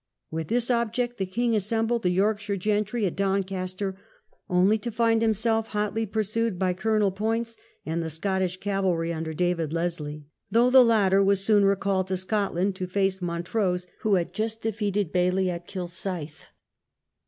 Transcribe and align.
With 0.31 0.47
this 0.47 0.71
object 0.71 1.19
the 1.19 1.27
king 1.27 1.51
assem 1.51 1.81
The 1.83 1.85
king's 1.85 1.87
bled 1.89 2.01
the 2.01 2.09
Yorkshire 2.09 2.57
gentry 2.57 3.05
at 3.05 3.15
Doncaster 3.15 3.95
only 4.49 4.69
last 4.77 4.85
hope. 4.85 4.93
to 4.93 4.97
find 4.97 5.21
himself 5.21 5.67
hotly 5.67 6.07
pursued 6.07 6.57
by 6.57 6.73
Colonel 6.73 7.11
Poyntz 7.11 7.55
and 7.85 8.01
the 8.01 8.09
Scottish 8.09 8.57
cavalry 8.59 9.13
under 9.13 9.35
David 9.35 9.71
Leslie, 9.71 10.25
though 10.49 10.71
the 10.71 10.83
latter 10.83 11.23
was 11.23 11.43
soon 11.45 11.65
recalled 11.65 12.07
to 12.07 12.17
Scotland 12.17 12.75
to 12.77 12.87
face 12.87 13.21
Montrose, 13.21 13.85
who 13.99 14.15
had 14.15 14.33
just 14.33 14.63
defeated 14.63 15.13
Baillie 15.13 15.51
at 15.51 15.67
Kilsyth. 15.67 16.45